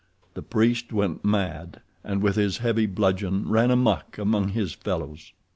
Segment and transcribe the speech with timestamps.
[0.33, 5.31] The priest went mad, and with his heavy bludgeon ran amuck among his fellows.